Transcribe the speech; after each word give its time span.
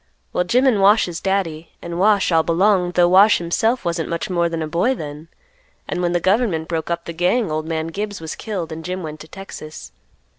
Well, 0.33 0.43
Jim 0.45 0.65
and 0.65 0.81
Wash's 0.81 1.19
daddy, 1.21 1.73
and 1.79 1.99
Wash, 1.99 2.31
all 2.31 2.41
belonged, 2.41 2.95
'though 2.95 3.07
Wash 3.07 3.37
himself 3.37 3.85
wasn't 3.85 4.09
much 4.09 4.31
more 4.31 4.49
than 4.49 4.63
a 4.63 4.67
boy 4.67 4.95
then; 4.95 5.27
and 5.87 6.01
when 6.01 6.11
the 6.11 6.19
government 6.19 6.67
broke 6.67 6.89
up 6.89 7.05
the 7.05 7.13
gang, 7.13 7.51
old 7.51 7.67
man 7.67 7.85
Gibbs 7.89 8.19
was 8.19 8.33
killed, 8.33 8.71
and 8.71 8.83
Jim 8.83 9.03
went 9.03 9.19
to 9.19 9.27
Texas. 9.27 9.91